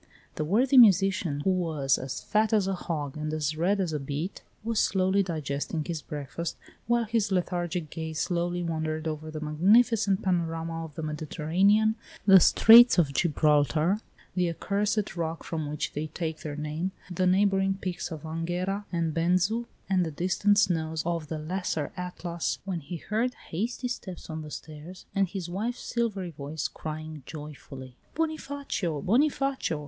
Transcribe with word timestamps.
The 0.33 0.43
worthy 0.43 0.79
musician, 0.79 1.41
who 1.41 1.51
was 1.51 1.99
as 1.99 2.21
fat 2.23 2.53
as 2.53 2.65
a 2.65 2.73
hog 2.73 3.15
and 3.17 3.31
as 3.31 3.55
red 3.55 3.79
as 3.79 3.93
a 3.93 3.99
beet, 3.99 4.41
was 4.63 4.79
slowly 4.79 5.21
digesting 5.21 5.85
his 5.85 6.01
breakfast, 6.01 6.57
while 6.87 7.03
his 7.03 7.31
lethargic 7.31 7.91
gaze 7.91 8.19
slowly 8.19 8.63
wandered 8.63 9.07
over 9.07 9.29
the 9.29 9.39
magnificent 9.39 10.23
panorama 10.23 10.85
of 10.85 10.95
the 10.95 11.03
Mediterranean, 11.03 11.93
the 12.25 12.39
Straits 12.39 12.97
of 12.97 13.13
Gibraltar, 13.13 13.99
the 14.33 14.49
accursed 14.49 15.15
rock 15.15 15.43
from 15.43 15.69
which 15.69 15.93
they 15.93 16.07
take 16.07 16.39
their 16.39 16.55
name, 16.55 16.91
the 17.11 17.27
neighboring 17.27 17.75
peaks 17.75 18.09
of 18.09 18.23
Anghera 18.23 18.85
and 18.91 19.13
Benzu, 19.13 19.67
and 19.87 20.03
the 20.03 20.09
distant 20.09 20.57
snows 20.57 21.03
of 21.05 21.27
the 21.27 21.37
Lesser 21.37 21.91
Atlas 21.95 22.57
when 22.65 22.79
he 22.79 22.97
heard 22.97 23.35
hasty 23.49 23.87
steps 23.87 24.31
on 24.31 24.41
the 24.41 24.49
stairs 24.49 25.05
and 25.13 25.27
his 25.27 25.47
wife's 25.47 25.79
silvery 25.81 26.31
voice 26.31 26.67
crying 26.67 27.21
joyfully: 27.27 27.95
"Bonifacio! 28.15 29.03
Bonifacio! 29.03 29.79